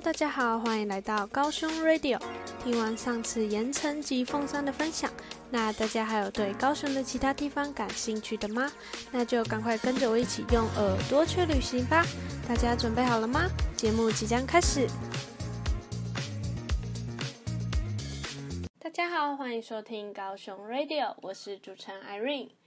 [0.00, 2.20] 大家好，欢迎来到高雄 Radio。
[2.62, 5.10] 听完上次盐城及凤山的分享，
[5.50, 8.70] 那大家还有对高雄的其他地方感兴趣的吗？
[9.10, 12.06] 那就赶快跟着我一起用耳朵去旅行吧！
[12.46, 13.50] 大家准备好了吗？
[13.76, 14.86] 节目即将开始。
[18.78, 22.57] 大家好，欢迎收听高雄 Radio，我是主持人 Irene。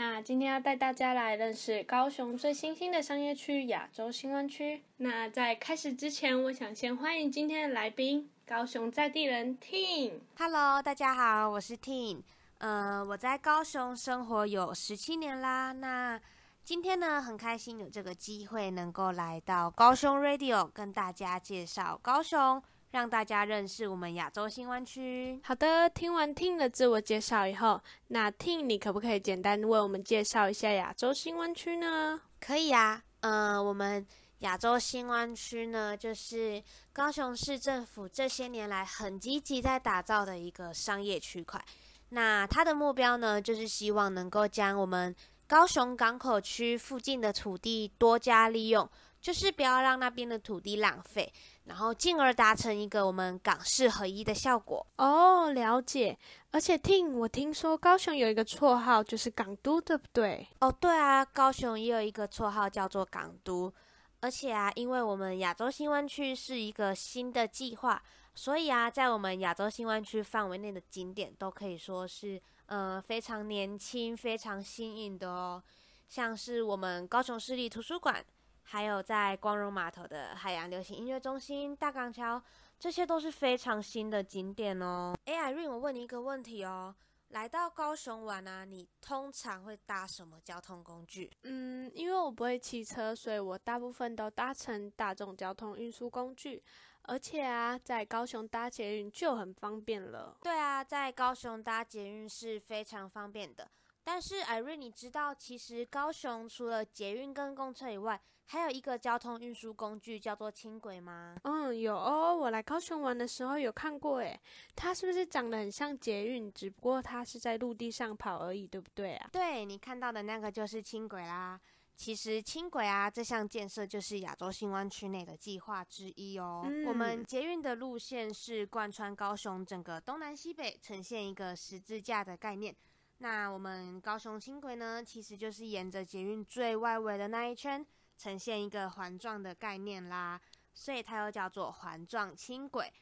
[0.00, 4.82] 那今天要带大家来认识高雄最新兴的商业区——亚洲新湾区。
[4.96, 10.12] 那在开始之前，我想先欢迎今天的来宾——高雄在地人 Tin。
[10.38, 12.22] Hello，大家好，我是 Tin。
[12.56, 15.72] 呃，我在高雄生活有十七年啦。
[15.72, 16.18] 那
[16.64, 22.62] 今天呢，很开心有这个机会能够来到高雄 Radio，跟大家介绍高雄。
[22.90, 25.40] 让大家认识我们亚洲新湾区。
[25.44, 32.20] 好的，听完 Ting 的自我介绍以后，那 Ting 你可不可以简单为我们介绍一下亚洲新湾区呢？
[32.40, 34.04] 可以啊，嗯，我们
[34.40, 41.64] 亚洲新湾区呢，就是高雄市政府这些年来很积极在打造的一个商业区块。
[42.08, 45.14] 那它的目标呢，就是希望能够将我们
[45.46, 48.88] 高雄港口区附近的土地多加利用，
[49.20, 51.32] 就是不要让那边的土地浪费。
[51.64, 56.18] 然后进而达成一个我们港市合一的效果哦，了解。
[56.50, 60.48] 而且听我听说高雄有一个绰号就是港都，对不对？
[60.58, 63.72] 哦，对啊，高雄也有一个绰号叫做港都。
[64.20, 68.02] 而且啊，因为我们亚洲新湾区是一个新的计划，
[68.34, 75.62] 所以啊，在我们亚洲新湾区范围内的景点都可以说是呃非常年轻、非常新颖的哦，
[76.08, 78.24] 像是我们高雄市立图书馆。
[78.70, 82.40] 还有在光荣码头的海洋流行音乐中心、大港桥，
[82.78, 85.12] 这些都是非常新的景点哦。
[85.24, 86.94] 哎，Irene，我问你一个问题哦，
[87.30, 91.28] 来到高雄玩啊，你通常会搭什么交通工具？
[91.42, 96.62] 嗯，因为我不会骑车，所以我大部分都搭乘大众交通运输工具。
[97.02, 100.36] 而且啊，在高雄搭捷运就很方便了。
[100.42, 103.68] 对啊，在高雄搭捷运是非常方便的。
[104.04, 108.20] 但是艾瑞，你知道其实高雄除了捷运跟公车以外，
[108.52, 111.36] 还有一个交通运输工具叫做轻轨吗？
[111.44, 114.40] 嗯，有哦，我来高雄玩的时候有看过，诶，
[114.74, 116.52] 它是不是长得很像捷运？
[116.52, 119.30] 只不过它是在陆地上跑而已，对不对啊？
[119.30, 121.60] 对，你看到的那个就是轻轨啦。
[121.94, 126.66] 其实轻轨啊这项建设就是亚洲新湾区内的计划之一哦。
[126.88, 132.74] 我们捷运的路线是贯穿高雄整个东南西北，呈现一个十字架的概念。
[133.18, 137.86] 那我们高雄轻轨呢，其实就是沿着捷运最外围的那一圈，
[138.20, 140.38] 呈现一个环状的概念啦，
[140.74, 142.92] 所以它又叫做环状轻轨。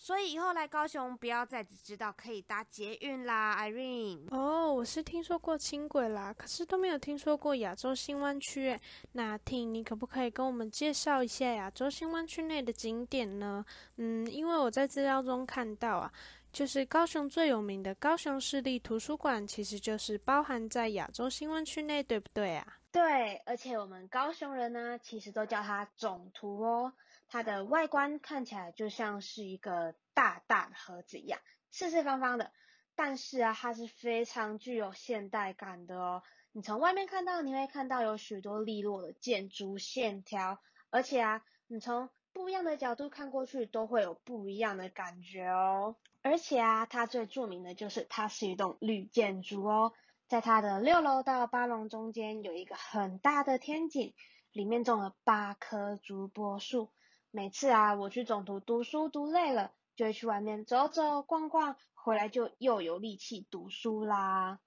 [0.00, 4.28] 所以以后来高雄，不要再只知道可以搭捷运啦，Irene。
[4.30, 8.78] 哦，我是听说过轻轨啦，可是都没有听说过亚洲新湾区。
[9.10, 13.64] 那听你可不可以跟我们介绍一下亚洲新湾区内的景点呢？
[13.96, 16.12] 嗯，因为我在资料中看到啊。
[16.50, 22.77] 就是高雄最有名的高雄市立图书馆，其实就是包含在亚洲新湾区内，对不对啊？
[22.90, 26.94] 对，而且我们高雄人呢，其实都叫它总图哦。
[27.28, 31.38] 它的外观看起来就像是一个大大的盒子一样，
[31.70, 32.50] 四四方方的。
[32.94, 36.22] 但是啊，它是非常具有现代感的哦。
[36.52, 40.58] 你从外面看到，你会看到有许多利落的建筑线条，
[40.90, 45.94] 而且啊，你从不一样的角度看过去，都会有不一样的感觉哦。
[46.22, 49.92] 而且啊，它最著名的就是它是一栋绿建筑哦，
[50.28, 54.12] 在它的六楼到八楼中间有一个很大的天井，
[54.52, 56.90] 里面种了八棵竹柏树。
[57.30, 64.58] 每次啊，我去总图读书读累了，就会去外面走走逛逛，回来就又有力气读书啦。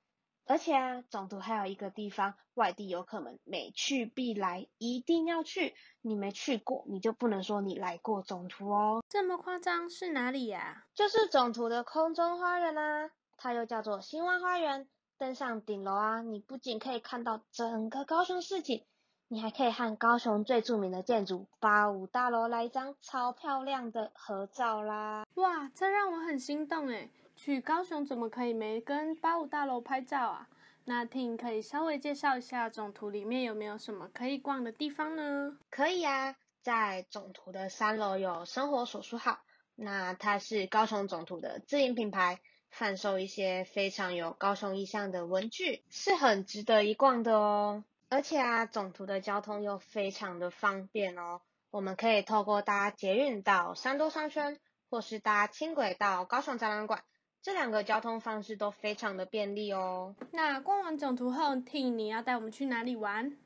[0.48, 5.76] 而且啊，总图还有一个地方，外地游客们每去必来，一定要去。
[6.02, 9.04] 你没去过，你就不能说你来过总图哦。
[9.08, 10.88] 这么夸张是哪里呀？
[10.96, 14.90] 就是总图的空中花园啦，它又叫做新湾花园。
[15.22, 18.84] 登上顶楼啊，你不仅可以看到整个高雄市景，
[19.28, 25.28] 你还可以和高雄最著名的建筑八五大楼来一张超漂亮的合照啦。
[25.36, 27.12] 哇，这让我很心动诶。
[27.36, 30.50] 去高雄怎么可以没跟八五大楼拍照啊？
[30.86, 35.56] 那听可以稍微介绍一下总图里面有没有什么可以逛的地方呢？
[35.70, 39.38] 可以啊，在总图的三楼有生活手书号，
[39.76, 42.42] 那它是高雄总图的自营品牌，
[42.72, 47.84] 贩售一些非常有高雄意象的文具，是很值得一逛的哦。
[48.10, 54.60] 而且啊，总图的交通又非常的方便哦，我们可以透过搭捷运到三多商圈，
[54.90, 57.04] 或是搭轻轨到高雄展览馆。
[57.42, 60.16] 这两个交通方式都非常的便利哦。
[60.32, 63.38] 那逛完总图后，T 你要带我们去哪里玩？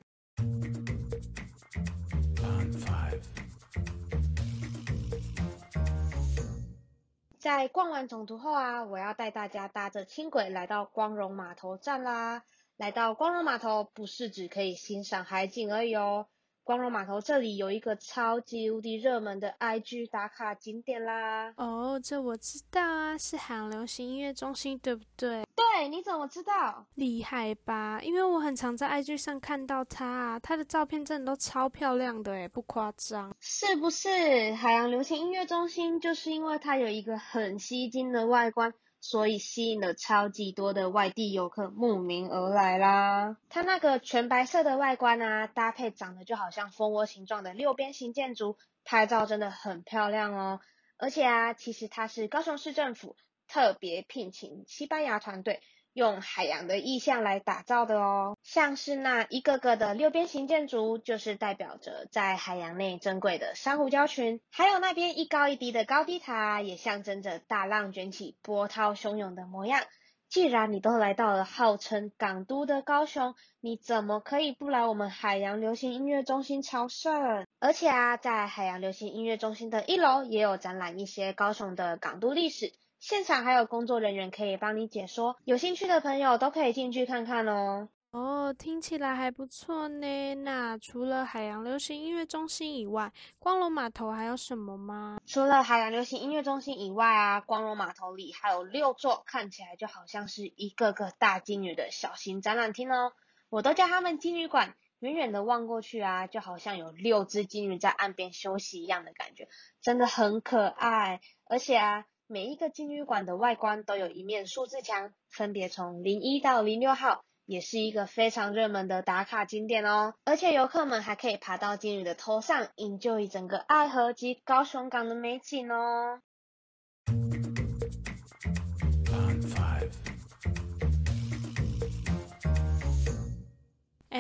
[7.46, 12.42] 在逛完总图后啊，我要带大家搭着轻轨来到光荣码头站啦。
[12.76, 16.26] 来到光荣码头，不是只可以欣赏海景而已哦。
[16.66, 21.54] 光荣码头这里有一个超级无敌热门的 IG 打卡景点啦！
[21.58, 25.46] 哦，这我知道啊，是海洋流行音乐中心，对不对？
[25.56, 26.84] 对，你怎么知道？
[26.96, 28.00] 厉害吧？
[28.02, 33.32] 因为我很常在 IG 上看到它啊，它的照片真的都超漂亮的诶不夸张。
[33.40, 34.52] 是不是？
[34.56, 38.74] 海洋流行音乐中心就是因为它有一个很吸睛的外观。
[39.08, 43.38] 所以吸引了超级多的外地游客慕名而来啦。
[43.50, 50.60] 它那个全白色的外观啊，搭配长得就好像蜂窝形状的六边形建筑，拍照真的很漂亮哦。
[50.98, 53.16] 而且啊，其实它是高雄市政府
[53.48, 55.62] 特别聘请西班牙团队。
[55.96, 69.84] 用海洋的意象来打造的哦，像是那一个个的六边形建筑，就是代表着在海洋内珍贵的珊瑚礁群，还有那边一高一低的高低塔，也象征着大浪卷起、波涛汹涌的模样。
[70.28, 77.46] 既然你都来到了号称港都的高雄，你怎么可以不来我们海洋流行音乐中心朝圣？
[77.60, 82.74] 而且啊，在海洋流行音乐中心的一楼也有展览一些高雄的港都历史。
[83.08, 87.88] 现场还有工作人员可以帮你解说，有兴趣的朋友都可以进去看看哦。
[88.10, 90.34] 哦，听起来还不错呢。
[90.34, 95.20] 那除了海洋流行音乐中心以外，光荣码头还有什么吗？
[95.28, 103.14] 除了海洋流行音乐中心以外啊，光荣码头里还有六座看起来就好像是一个个大金鱼的小型展览厅哦。
[103.50, 104.74] 我都叫他们金鱼馆。
[104.98, 109.48] 远远的望过去啊，就好像有六只金鱼在岸边休息一样的感觉，
[109.80, 111.22] 真的很可爱。
[111.48, 112.06] 而且啊。
[112.28, 120.16] 每一个金鱼馆的外观都有一面数字墙，分别从零一到零六号，也是一个非常热门的打卡景点哦。
[120.24, 126.20] 而且游客们还可以爬到金鱼的头上营救一整个爱河及高雄港的美景哦。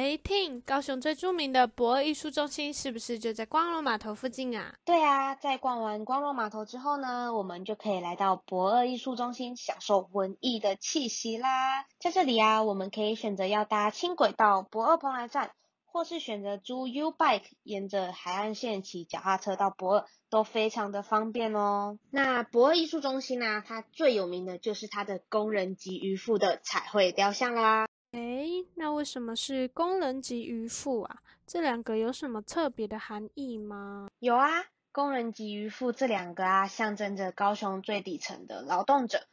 [0.06, 4.76] 哎，听，高雄最著名的博二艺术中心是不是就在光荣码头附近啊？
[4.86, 11.88] 对啊，在逛完光荣码头之后呢，我们就可以来到博二艺术中心，享受文艺的气息啦。
[12.00, 15.50] 在这里啊，我们可以选择要搭轻轨到博二蓬莱站，
[15.88, 21.98] 或是选择租 U Bike，沿着海岸线骑脚踏车到博二，都非常的方便哦。
[22.12, 27.88] 那博二艺术中心呢，它最有名的就是它的工人及渔夫的彩绘雕像啦。
[28.16, 31.18] 哎，那为什么是工人及渔夫啊？
[31.46, 34.08] 这两个有什么特别的含义吗？
[34.20, 34.48] 有啊，
[34.94, 39.28] 工人及渔夫这两个啊，象征着高雄最底层的劳动者，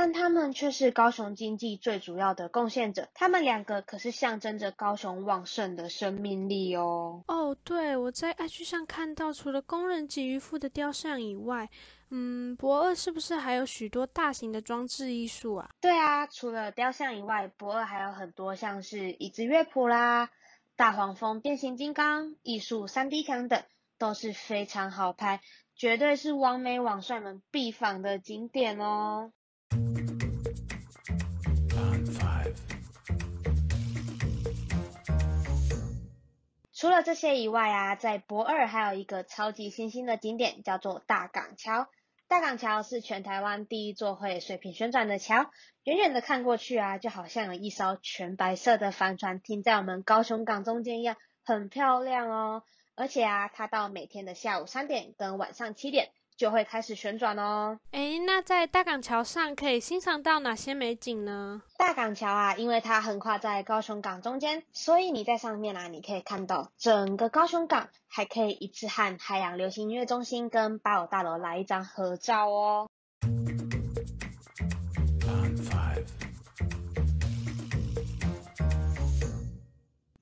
[0.00, 3.08] 但他们却是高雄经济最主要的贡献者。
[3.14, 7.24] 他们两个可是象征着高雄旺盛的生命力哦。
[7.26, 11.68] 哦，对，我在 IG 上看到，除了工人及渔夫的雕像以外。
[12.10, 15.68] 嗯，博二是不是还有许多大型的装置艺术啊？
[15.80, 20.30] 对啊，除了雕像以外，博二还有很多像是椅子乐谱啦、
[20.76, 23.64] 大黄蜂变形金刚、艺术三 D 墙等，
[23.98, 25.40] 都是非常好拍，
[25.74, 29.32] 绝对是网美网帅们必访的景点哦。
[36.78, 41.88] 除了这些以外啊，在博二还有一个超级新兴的景点，叫做大港桥。
[42.28, 45.50] 大港桥是全台湾第一座会水平旋转的桥，
[45.82, 52.62] 远远的看过去啊，就好像有一艘全白色的帆船停在我们高雄港中间一样，很漂亮哦。
[52.94, 56.10] 而且啊，它到每天的下午三点跟晚上七点。
[56.38, 57.78] 就会开始旋转哦。
[57.90, 61.60] 诶，那在大港桥上可以欣赏到哪些美景呢？
[61.76, 72.88] 大港桥啊，因为它横跨在高雄港中间，所以你在上面啊，你可以看到整个高雄港，还可以一次和海洋流行音乐中心跟八五大楼来一张合照哦。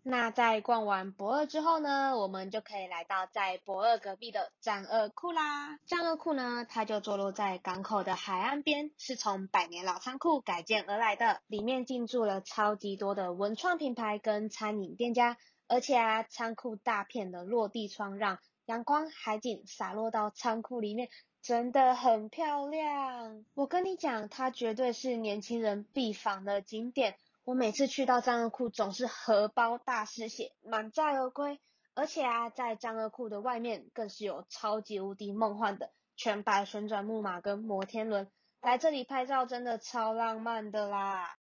[0.09, 5.81] 那在逛完博二之后呢，我们就可以来到在博二隔壁的战二库啦。
[5.85, 21.09] 战二库呢，它就坐落在港口的海岸边，是从百年老仓库改建而来的，里面进驻了超级多的文创品牌跟餐饮店家，而且啊，仓库大片的落地窗让阳光海景洒落到仓库里面，
[21.43, 23.45] 真的很漂亮。
[23.55, 27.17] 我跟你讲，它绝对是年轻人必访的景点。
[27.47, 31.61] 我每次去到藏二库，总是荷包大失血，满载而归。
[31.95, 38.29] 而且啊，在藏二库的外面，更是有超级无敌梦幻的全白旋转木马跟摩天轮。
[38.63, 41.37] 来这里拍照真的超浪漫的啦！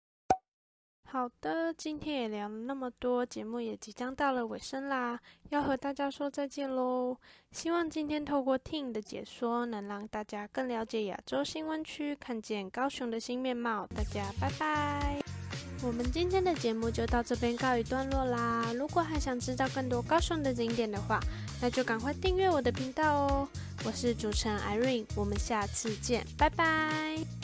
[1.04, 7.14] 好的，今天也聊了那么多，节目也即将到了尾声啦，要和大家说再见喽。
[7.52, 13.86] 希望今天透过 Ting 的解说，能让大家更了解亚洲新湾区，看见高雄的新面貌。
[13.88, 15.29] 大家拜拜。
[15.82, 18.70] 我们今天的节目就到这边告一段落啦。
[18.74, 21.18] 如果还想知道更多高雄的景点的话，
[21.60, 23.48] 那就赶快订阅我的频道哦。
[23.84, 27.39] 我是主持人 Irene，我们下次见，拜拜。